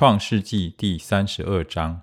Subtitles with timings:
[0.00, 2.02] 创世纪第三十二章，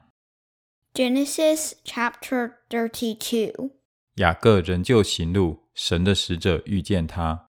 [0.94, 3.72] Genesis chapter 32.
[4.16, 7.50] 雅各仍旧行路，神的使者遇见他。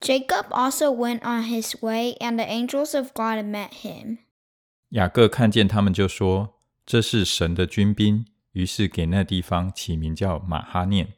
[0.00, 4.18] Jacob also went on his way, and the angels of God met him.
[4.90, 11.14] 雅各看见他们，就说：“这是神的军兵。”于是给那地方起名叫马哈念。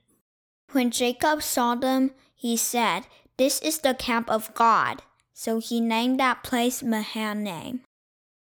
[0.73, 3.05] When Jacob saw them, he said,
[3.37, 5.01] This is the camp of God.
[5.33, 7.81] So he named that place Mahanaim.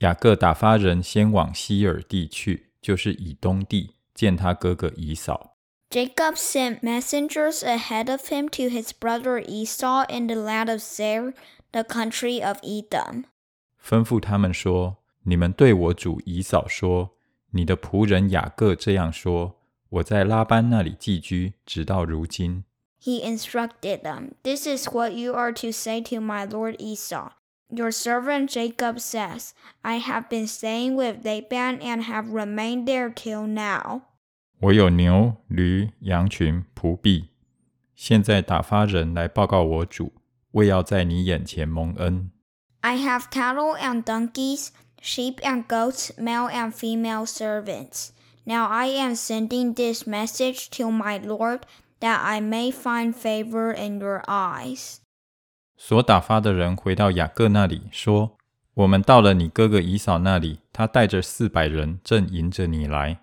[0.02, 5.56] 雅各打发人先往西珥地去，就是以东地，见他哥哥以扫。
[5.92, 11.34] Jacob sent messengers ahead of him to his brother Esau in the land of Seir,
[11.72, 13.26] the country of Edom.
[13.80, 17.12] 吩咐他们说：“你们对我主以扫说，
[17.52, 22.64] 你的仆人雅各这样说：我在拉班那里寄居，直到如今。”
[23.04, 27.34] He instructed them, "This is what you are to say to my lord Esau."
[27.71, 33.47] Your servant Jacob says, I have been staying with Laban and have remained there till
[33.47, 34.03] now.
[34.61, 37.31] 我有牛、驴、羊群、仆婢，
[37.95, 40.13] 现在打发人来报告我主，
[40.53, 42.31] 为要在你眼前蒙恩。
[42.81, 44.69] I have cattle and donkeys,
[45.03, 48.11] sheep and goats, male and female servants.
[48.45, 51.63] Now I am sending this message to my lord
[51.99, 55.00] that I may find favor in your eyes.
[55.84, 58.38] 所打发的人回到雅各那里，说
[58.76, 63.22] ：“我们到了你哥哥以扫那里，他带着四百人，正迎着你来。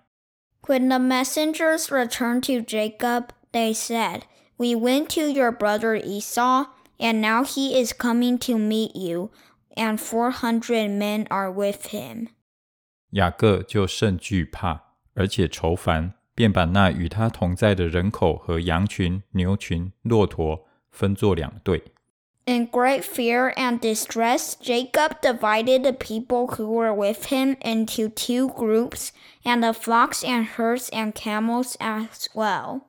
[0.63, 4.23] When the messengers returned to Jacob, they said,
[4.57, 6.65] We went to your brother Esau,
[6.99, 9.31] and now he is coming to meet you,
[9.77, 12.31] and four hundred men are with him.
[13.11, 14.81] ”雅各就甚惧怕，
[15.15, 21.85] 而且愁烦，便把那与他同在的人口和羊群、牛群、骆驼分作两队。
[22.48, 29.12] In great fear and distress, Jacob divided the people who were with him into two groups,
[29.46, 32.82] and the flocks and herds and camels as well.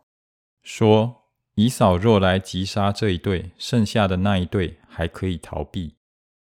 [0.64, 5.94] 说：“以扫若来击杀这一队，剩下的那一队还可以逃避。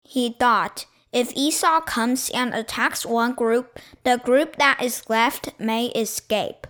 [0.06, 5.92] He thought, if Esau comes and attacks one group, the group that is left may
[5.92, 6.70] escape.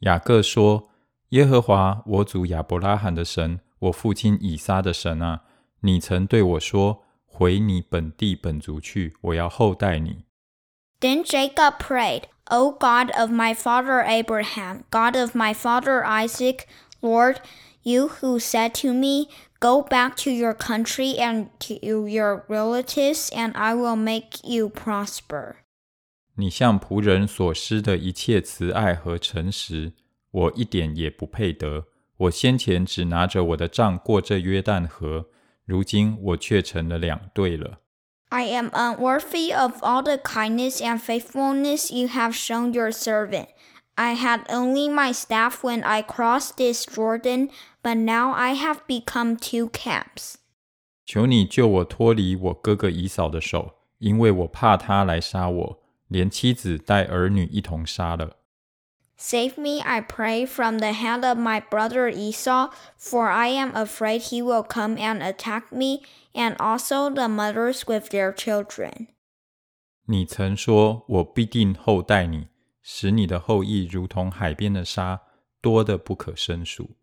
[0.00, 0.90] ”雅各说：“
[1.28, 5.42] 耶和华我主亚伯拉罕的神，我父亲以撒的神啊，
[5.80, 10.24] 你曾对我说：回你本地本族去，我要厚待你。
[11.00, 16.66] Then Jacob prayed, O God of my father Abraham, God of my father Isaac,
[17.00, 17.38] Lord,
[17.82, 19.28] you who said to me,
[19.58, 25.54] Go back to your country and to your relatives, and I will make you prosper.
[26.34, 29.92] 你向仆人所施的一切慈爱和诚实，
[30.30, 31.86] 我一点也不配得。
[32.16, 35.26] 我先前只拿着我的杖过这约旦河，
[35.67, 37.81] 如今我却成了两对了。
[38.29, 43.47] I am unworthy of all the kindness and faithfulness you have shown your servant.
[43.95, 47.49] I had only my staff when I crossed this Jordan,
[47.83, 50.35] but now I have become two camps.
[51.05, 58.36] 求你救我脱离我哥哥以扫的手，因为我怕他来杀我，连妻子带儿女一同杀了。
[59.16, 64.42] Save me, I pray, from the hand of my brother Esau, for I am afraid he
[64.42, 66.02] will come and attack me,
[66.34, 69.08] and also the mothers with their children.
[70.06, 72.48] 你曾说：“我必定厚待你，
[72.82, 75.20] 使你的后裔如同海边的沙，
[75.60, 76.96] 多得不可胜数。”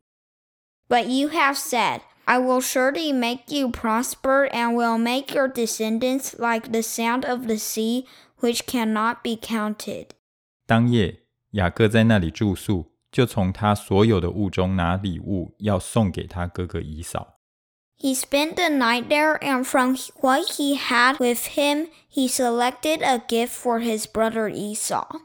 [0.90, 6.38] But you have said, I will surely make you prosper, and will make your descendants
[6.38, 8.06] like the sand of the sea,
[8.42, 10.08] which cannot be counted.
[10.68, 11.22] 当夜，
[11.54, 17.40] 雅各在那里住宿，就从他所有的物中拿礼物，要送给他哥哥以扫。
[17.98, 23.18] He spent the night there, and from what he had with him, he selected a
[23.18, 25.22] gift for his brother Esau.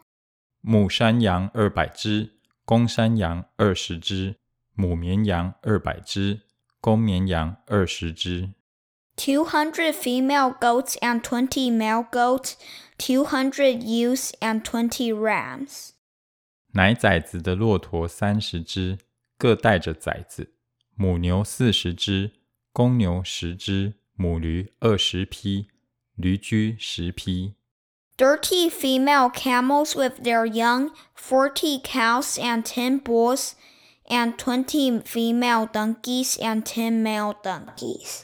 [0.60, 2.32] 母山羊二百只，
[2.65, 4.37] 公山羊二十只，
[4.75, 6.41] 母绵羊二百只，
[6.81, 8.55] 公绵羊二十只。
[9.16, 12.55] 200 female goats and 20 male goats,
[12.99, 15.91] 200 ewes and 20 rams.
[16.74, 19.00] 奶崽子的骆驼三十只，
[19.38, 20.50] 各带着崽子；
[20.95, 22.31] 母牛四十只，
[22.71, 25.68] 公牛十只，母驴二十匹，
[26.16, 27.56] 驴驹十匹。
[28.18, 33.54] Dirty female camels with their young, forty cows and ten bulls,
[34.07, 38.24] and twenty female donkeys and ten male donkeys.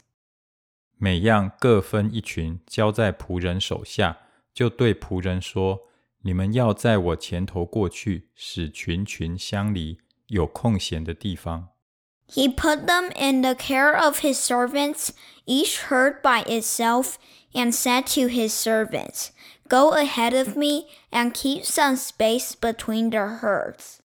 [0.98, 4.18] 每样各分一群，交在仆人手下，
[4.52, 5.85] 就对仆人说
[6.25, 9.97] ：“你们要在我前头过去，使群群相离，
[10.27, 11.69] 有空闲的地方。”
[12.29, 15.09] He put them in the care of his servants,
[15.45, 17.15] each herd by itself,
[17.51, 19.31] and said to his servants,
[19.67, 23.97] Go ahead of me and keep some space between the herds.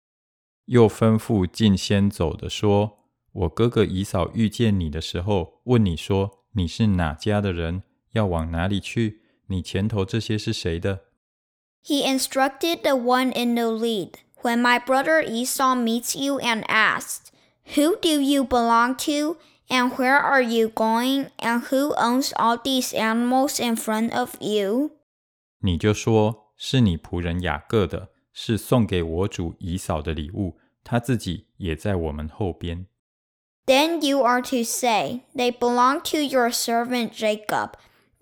[0.65, 7.83] 又吩咐近先走的说：“我哥哥以扫遇见你的时候，问你说你是哪家的人，
[8.13, 9.21] 要往哪里去？
[9.47, 11.01] 你前头这些是谁的？”
[11.81, 14.19] He instructed the one in the lead.
[14.41, 17.31] When my brother Esau meets you and asks,
[17.75, 19.37] Who do you belong to?
[19.69, 21.31] And where are you going?
[21.39, 24.91] And who owns all these animals in front of you?
[25.59, 32.85] 你就说是你仆人雅各的，是送给我主以扫的礼物，他自己也在我们后边。
[33.65, 37.71] Then you are to say, They belong to your servant Jacob.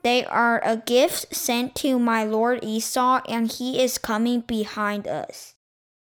[0.01, 5.53] They are a gift sent to my lord Esau, and he is coming behind us.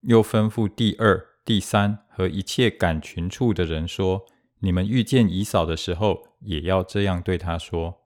[0.02, 4.26] 又吩咐第二、第三和一切赶群畜的人说：
[4.60, 8.04] 你们遇见以扫的时候，也要这样对他说。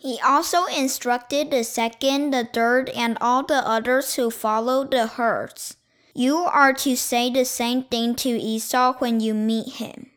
[0.00, 5.72] He also instructed the second, the third, and all the others who followed the herds.
[6.14, 10.10] You are to say the same thing to Esau when you meet him.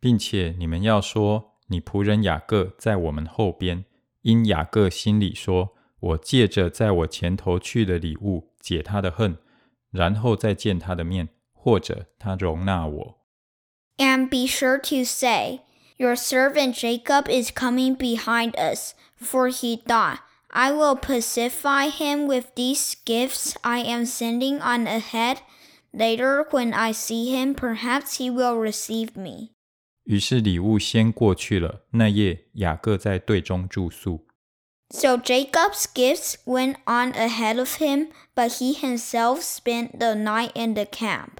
[0.00, 3.84] 并且你们要说：你仆人雅各在我们后边，
[4.22, 9.38] 因雅各心里说：我借着在我前头去的礼物解他的恨，
[9.90, 13.18] 然后再见他的面，或者他容纳我。
[13.98, 15.60] And be sure to say,
[15.96, 20.18] Your servant Jacob is coming behind us, for he thought,
[20.50, 25.38] I will pacify him with these gifts I am sending on ahead.
[25.92, 29.52] Later, when I see him, perhaps he will receive me.
[30.11, 31.83] 于是礼物先过去了。
[31.91, 34.27] 那夜雅各在队中住宿。
[34.89, 40.83] So Jacob's gifts went on ahead of him, but he himself spent the night in the
[40.83, 41.37] camp.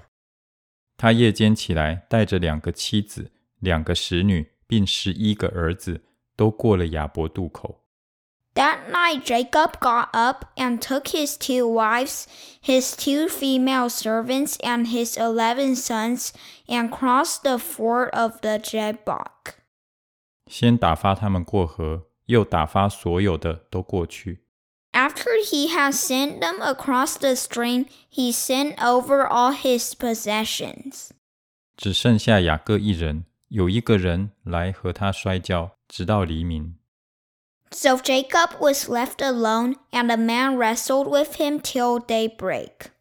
[0.96, 6.00] 他夜间起来，带着两个妻子、两个使女，并十一个儿子，
[6.34, 7.81] 都过了雅伯渡口。
[8.55, 12.25] That night Jacob got up and took his two wives,
[12.59, 16.31] his two female servants, and his eleven sons,
[16.67, 19.53] and crossed the ford of the Jabbok.
[20.49, 24.43] 先打发他们过河，又打发所有的都过去。
[24.91, 31.11] After he had sent them across the stream, he sent over all his possessions.
[31.75, 36.75] 只剩下雅各一人，有一个人来和他摔跤，直到黎明。
[37.71, 42.91] So Jacob was left alone, and the man wrestled with him till daybreak.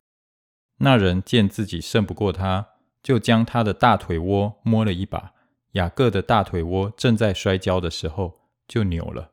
[0.78, 2.68] 那人见自己胜不过他，
[3.02, 5.32] 就将他的大腿窝摸了一把。
[5.72, 8.34] 雅各的大腿窝正在摔跤的时候，
[8.66, 9.32] 就扭了。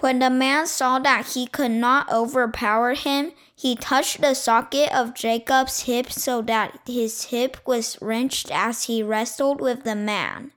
[0.00, 5.14] When the man saw that he could not overpower him, he touched the socket of
[5.14, 10.50] Jacob's hip so that his hip was wrenched as he wrestled with the man.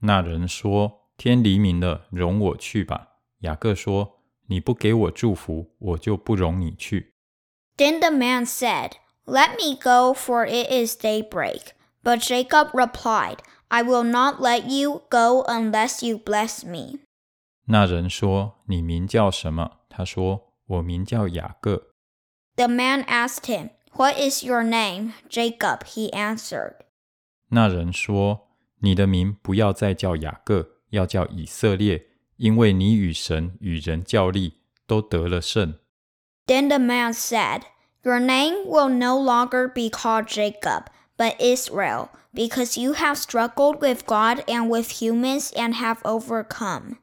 [0.00, 3.09] 那人说：“天黎明了，容我去吧。”
[3.40, 7.14] 雅各说：“你不给我祝福，我就不容你去。
[7.76, 8.92] Then the man said,
[9.24, 11.72] Let me go, for it is daybreak.
[12.02, 13.38] But Jacob replied,
[13.68, 17.00] I will not let you go unless you bless me.
[17.66, 21.88] ”那人说：“你名叫什么？”他说：“我名叫雅各。
[22.54, 25.14] The man asked him, What is your name?
[25.28, 26.76] Jacob, he answered.
[27.48, 32.06] ”那人说：“你的名不要再叫雅各，要叫以色列，
[32.40, 34.54] ”因为你与神与人较力，
[34.86, 35.74] 都得了胜。
[36.46, 37.62] Then the man said,
[38.02, 40.84] Your name will no longer be called Jacob,
[41.16, 46.98] but Israel, because you have struggled with God and with humans and have overcome.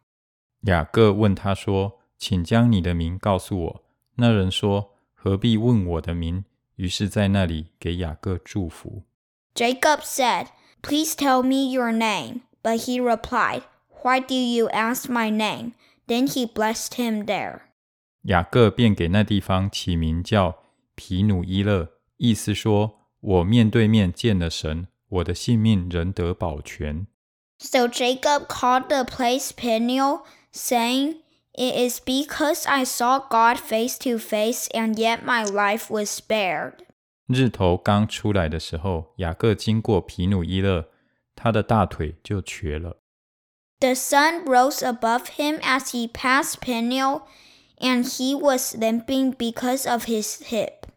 [0.61, 3.83] 雅各问他说：“请将你的名告诉我。”
[4.15, 9.03] 那人说：“何必问我的名？”于是，在那里给雅各祝福。
[9.53, 10.47] Jacob said,
[10.81, 12.41] Please tell me your name.
[12.63, 13.63] But he replied,
[14.02, 15.72] why do you ask my name?
[16.06, 17.60] Then he blessed him there.
[18.22, 20.58] 雅各便给那地方起名叫
[20.94, 27.06] 毗努伊勒，意思说：“我面对面见了神，我的性命仍得保全。”
[27.60, 30.20] So Jacob called the place Peniel,
[30.52, 31.16] saying,
[31.54, 36.74] It is because I saw God face to face, and yet my life was spared.
[37.26, 40.88] 日头刚出来的时候，雅各经过毗努伊勒，
[41.34, 42.97] 他的大腿就瘸了。
[43.79, 47.23] The sun rose above him as he passed Peniel,
[47.79, 50.87] and he was limping because of his hip.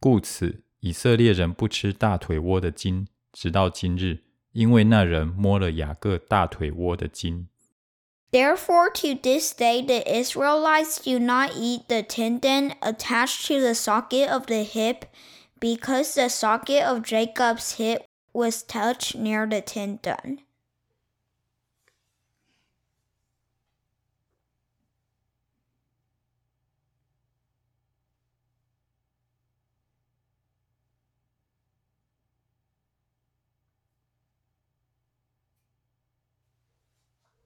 [0.00, 7.48] 故此，以色列人不吃大腿窝的筋，直到今日，因为那人摸了雅各大腿窝的筋。
[8.32, 14.28] Therefore, to this day, the Israelites do not eat the tendon attached to the socket
[14.28, 15.04] of the hip,
[15.60, 20.40] because the socket of Jacob's hip was touched near the tendon.